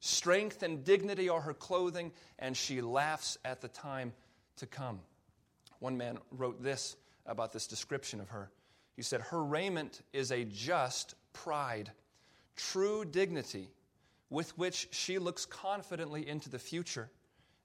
[0.00, 4.12] Strength and dignity are her clothing, and she laughs at the time
[4.56, 5.00] to come.
[5.78, 8.50] One man wrote this about this description of her.
[8.96, 11.90] He said, Her raiment is a just pride,
[12.56, 13.70] true dignity
[14.30, 17.10] with which she looks confidently into the future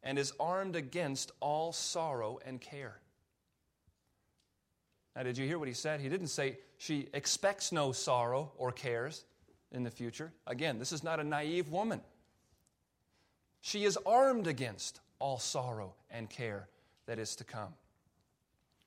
[0.04, 3.00] and is armed against all sorrow and care.
[5.16, 6.00] Now, did you hear what he said?
[6.00, 9.26] He didn't say she expects no sorrow or cares
[9.72, 10.32] in the future.
[10.46, 12.02] Again, this is not a naive woman.
[13.62, 16.70] She is armed against all sorrow and care
[17.08, 17.74] that is to come.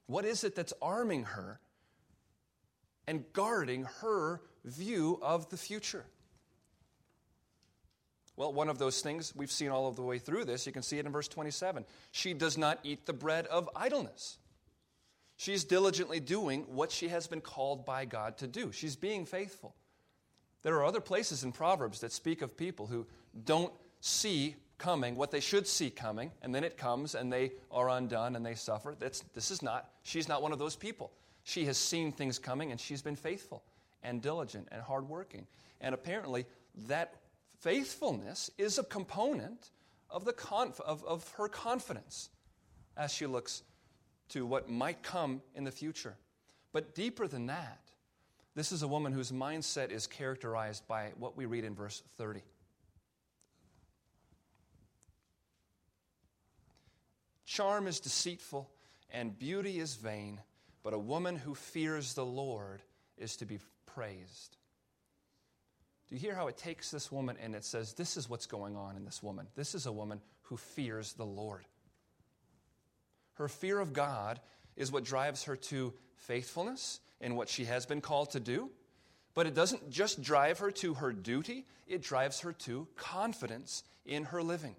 [0.07, 1.61] What is it that's arming her
[3.07, 6.05] and guarding her view of the future?
[8.37, 10.83] Well, one of those things we've seen all of the way through this, you can
[10.83, 11.85] see it in verse 27.
[12.11, 14.39] She does not eat the bread of idleness.
[15.37, 18.73] She's diligently doing what she has been called by God to do.
[18.73, 19.75] She's being faithful.
[20.63, 23.07] There are other places in Proverbs that speak of people who
[23.45, 27.91] don't see coming what they should see coming, and then it comes and they are
[27.91, 28.97] undone and they suffer.
[28.99, 31.13] That's, this is not, she's not one of those people.
[31.45, 33.63] She has seen things coming and she's been faithful
[34.03, 35.47] and diligent and hardworking.
[35.81, 36.47] And apparently,
[36.89, 37.15] that
[37.59, 39.71] faithfulness is a component
[40.09, 42.31] of, the conf- of, of her confidence
[42.97, 43.63] as she looks
[44.31, 46.17] to what might come in the future.
[46.73, 47.81] But deeper than that,
[48.55, 52.43] this is a woman whose mindset is characterized by what we read in verse 30.
[57.47, 58.71] Charm is deceitful
[59.13, 60.41] and beauty is vain,
[60.83, 62.83] but a woman who fears the Lord
[63.19, 63.59] is to be
[63.95, 64.57] praised.
[66.09, 68.77] Do you hear how it takes this woman and it says, This is what's going
[68.77, 69.47] on in this woman?
[69.55, 71.65] This is a woman who fears the Lord.
[73.35, 74.41] Her fear of God
[74.77, 78.71] is what drives her to faithfulness in what she has been called to do.
[79.35, 84.25] But it doesn't just drive her to her duty, it drives her to confidence in
[84.25, 84.75] her living.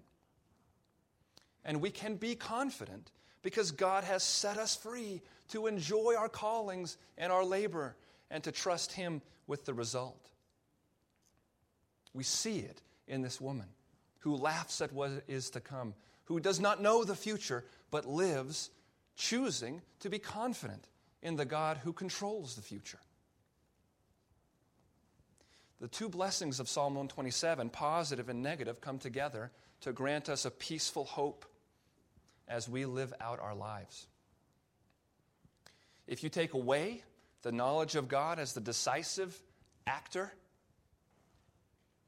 [1.64, 3.10] And we can be confident
[3.42, 7.96] because God has set us free to enjoy our callings and our labor
[8.32, 10.30] and to trust Him with the result.
[12.12, 13.66] We see it in this woman
[14.20, 18.70] who laughs at what is to come, who does not know the future, but lives
[19.16, 20.88] choosing to be confident
[21.22, 22.98] in the God who controls the future.
[25.80, 30.50] The two blessings of Psalm 127, positive and negative, come together to grant us a
[30.50, 31.44] peaceful hope
[32.46, 34.06] as we live out our lives.
[36.06, 37.02] If you take away
[37.42, 39.36] the knowledge of God as the decisive
[39.86, 40.32] actor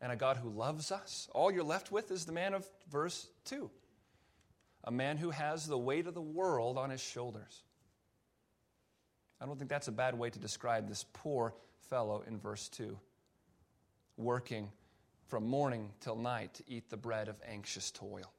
[0.01, 3.27] and a God who loves us, all you're left with is the man of verse
[3.47, 3.71] 2
[4.87, 7.63] a man who has the weight of the world on his shoulders.
[9.41, 11.55] I don't think that's a bad way to describe this poor
[11.89, 12.99] fellow in verse 2,
[14.19, 14.71] working
[15.27, 18.31] from morning till night to eat the bread of anxious toil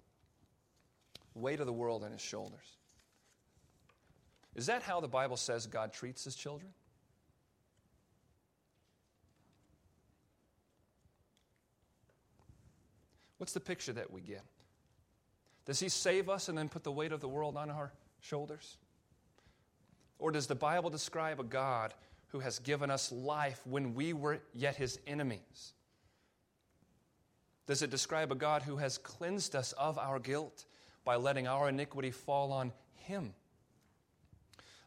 [1.35, 2.77] weight of the world on his shoulders.
[4.55, 6.71] Is that how the Bible says God treats his children?
[13.45, 14.41] What's the picture that we get?
[15.67, 18.77] Does he save us and then put the weight of the world on our shoulders?
[20.17, 21.93] Or does the Bible describe a God
[22.29, 25.73] who has given us life when we were yet his enemies?
[27.67, 30.65] Does it describe a God who has cleansed us of our guilt
[31.03, 33.35] by letting our iniquity fall on Him.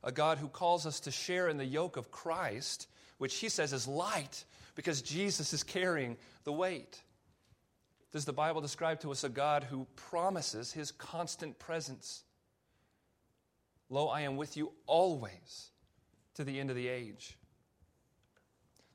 [0.03, 2.89] A God who calls us to share in the yoke of Christ,
[3.19, 4.45] which He says is light
[4.75, 7.01] because Jesus is carrying the weight.
[8.13, 12.25] Does the Bible describe to us a God who promises His constant presence?
[13.91, 15.71] Lo, I am with you always
[16.35, 17.37] to the end of the age.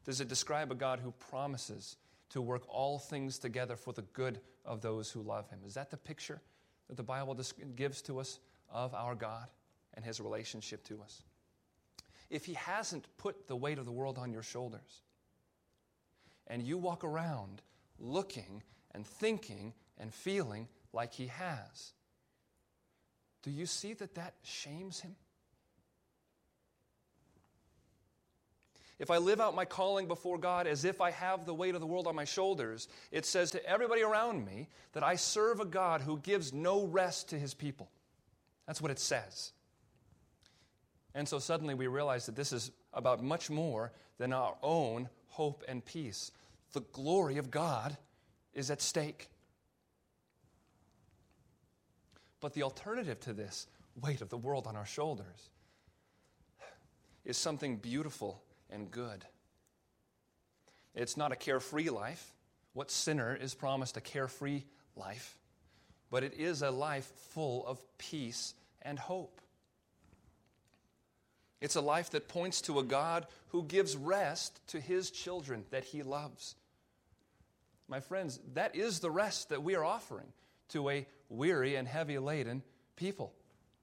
[0.05, 1.97] Does it describe a God who promises
[2.29, 5.59] to work all things together for the good of those who love Him?
[5.65, 6.41] Is that the picture
[6.87, 7.37] that the Bible
[7.75, 8.39] gives to us
[8.69, 9.47] of our God
[9.93, 11.23] and his relationship to us.
[12.29, 15.01] If he hasn't put the weight of the world on your shoulders,
[16.47, 17.61] and you walk around
[17.99, 18.63] looking
[18.93, 21.93] and thinking and feeling like he has,
[23.41, 25.15] do you see that that shames him?
[29.03, 31.81] if I live out my calling before God as if I have the weight of
[31.81, 35.65] the world on my shoulders, it says to everybody around me that I serve a
[35.65, 37.89] God who gives no rest to his people.
[38.65, 39.51] That's what it says.
[41.13, 45.65] And so suddenly we realize that this is about much more than our own hope
[45.67, 46.31] and peace.
[46.71, 47.97] The glory of God
[48.53, 49.29] is at stake.
[52.39, 53.67] But the alternative to this
[54.01, 55.49] weight of the world on our shoulders
[57.25, 59.25] is something beautiful and good.
[60.95, 62.33] It's not a carefree life.
[62.73, 64.63] What sinner is promised a carefree
[64.95, 65.37] life?
[66.11, 69.39] But it is a life full of peace and hope.
[71.61, 75.85] It's a life that points to a God who gives rest to his children that
[75.85, 76.55] he loves.
[77.93, 80.33] My friends, that is the rest that we are offering
[80.69, 82.63] to a weary and heavy laden
[82.95, 83.35] people,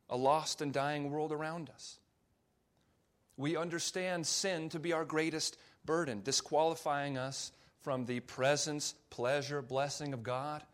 [0.08, 1.96] a lost and dying world around us.
[3.36, 7.52] We understand sin to be our greatest burden, disqualifying us
[7.82, 10.64] from the presence, pleasure, blessing of God,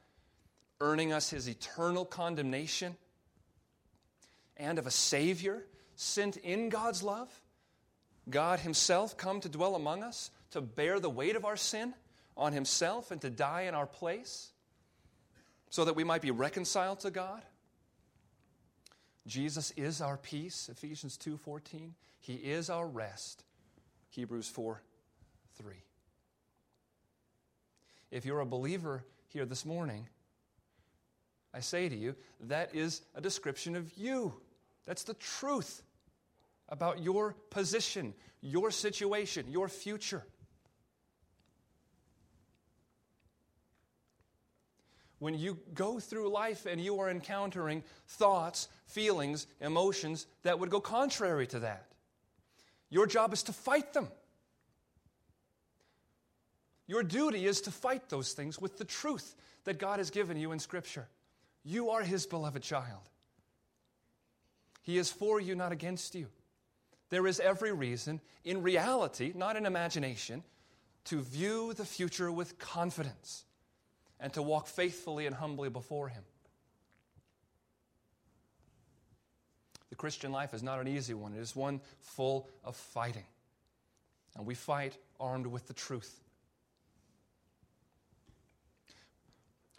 [0.80, 2.97] earning us his eternal condemnation,
[4.57, 5.62] and of a Savior
[5.95, 7.28] sent in God's love.
[8.30, 11.93] God Himself come to dwell among us, to bear the weight of our sin
[12.37, 14.53] on Himself and to die in our place
[15.70, 17.43] so that we might be reconciled to God.
[19.26, 21.95] Jesus is our peace, Ephesians 2:14.
[22.20, 23.45] He is our rest,
[24.11, 24.82] Hebrews 4
[25.55, 25.82] 3.
[28.11, 30.09] If you're a believer here this morning,
[31.53, 34.34] I say to you, that is a description of you.
[34.84, 35.82] That's the truth
[36.68, 40.24] about your position, your situation, your future.
[45.18, 50.80] When you go through life and you are encountering thoughts, feelings, emotions that would go
[50.80, 51.86] contrary to that,
[52.90, 54.08] your job is to fight them.
[56.86, 60.52] Your duty is to fight those things with the truth that God has given you
[60.52, 61.08] in Scripture.
[61.64, 63.10] You are His beloved child.
[64.82, 66.28] He is for you, not against you.
[67.10, 70.44] There is every reason, in reality, not in imagination,
[71.06, 73.44] to view the future with confidence
[74.20, 76.22] and to walk faithfully and humbly before Him.
[79.90, 83.24] The Christian life is not an easy one, it is one full of fighting.
[84.36, 86.20] And we fight armed with the truth.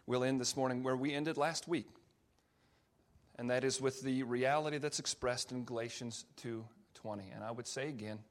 [0.07, 1.87] We'll end this morning where we ended last week,
[3.37, 7.29] and that is with the reality that's expressed in Galatians 2:20.
[7.29, 8.23] And I would say again,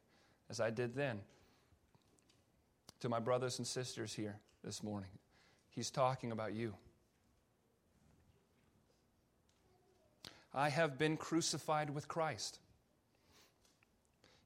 [0.49, 1.21] as I did then,
[3.01, 5.11] to my brothers and sisters here this morning,
[5.77, 6.75] he's talking about you.
[10.53, 12.59] I have been crucified with Christ.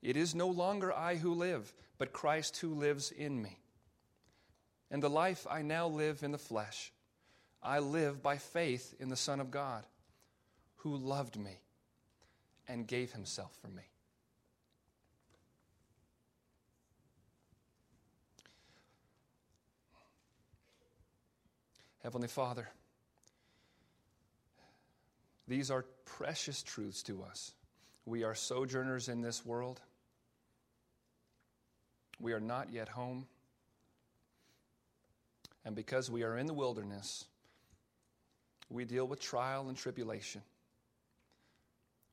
[0.02, 3.58] It is no longer I who live, but Christ who lives in me.
[4.90, 6.92] And the life I now live in the flesh,
[7.62, 9.86] I live by faith in the Son of God,
[10.78, 11.60] who loved me
[12.66, 13.82] and gave himself for me.
[22.02, 22.68] Heavenly Father,
[25.46, 27.52] these are precious truths to us.
[28.06, 29.80] We are sojourners in this world.
[32.18, 33.26] We are not yet home.
[35.64, 37.26] And because we are in the wilderness,
[38.70, 40.42] we deal with trial and tribulation.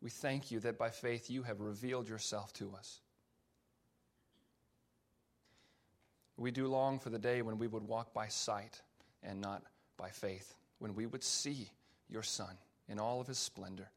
[0.02, 3.00] We thank you that by faith you have revealed yourself to us.
[6.36, 8.82] We do long for the day when we would walk by sight
[9.24, 9.64] and not
[9.98, 11.70] by faith, when we would see
[12.10, 13.90] your Son in all of his splendor,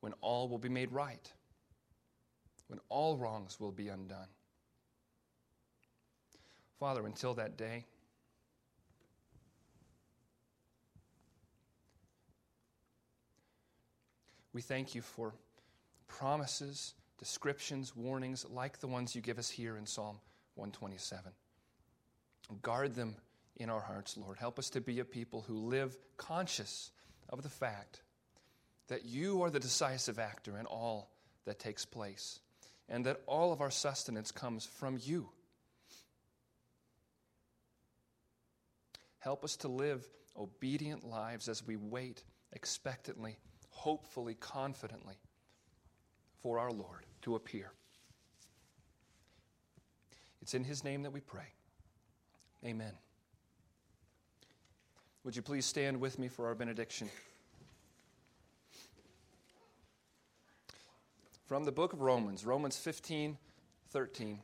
[0.00, 1.32] when all will be made right,
[2.68, 4.28] when all wrongs will be undone.
[6.78, 7.84] Father, until that day,
[14.58, 15.34] We thank you for
[16.08, 20.18] promises, descriptions, warnings like the ones you give us here in Psalm
[20.56, 21.30] 127.
[22.62, 23.14] Guard them
[23.58, 24.38] in our hearts, Lord.
[24.38, 26.90] Help us to be a people who live conscious
[27.28, 28.02] of the fact
[28.88, 31.10] that you are the decisive actor in all
[31.44, 32.40] that takes place
[32.88, 35.28] and that all of our sustenance comes from you.
[39.18, 40.06] Help us to live
[40.36, 43.36] obedient lives as we wait expectantly
[43.78, 45.14] hopefully, confidently
[46.42, 47.70] for our Lord to appear.
[50.42, 51.52] It's in His name that we pray.
[52.64, 52.92] Amen.
[55.24, 57.10] Would you please stand with me for our benediction?
[61.46, 63.36] From the book of Romans, Romans 15
[63.90, 64.38] 13.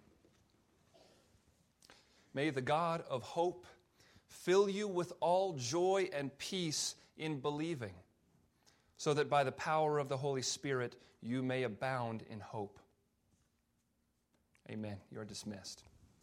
[2.33, 3.67] May the God of hope
[4.27, 7.93] fill you with all joy and peace in believing
[8.97, 12.79] so that by the power of the Holy Spirit you may abound in hope.
[14.71, 14.97] Amen.
[15.13, 15.83] You are dismissed.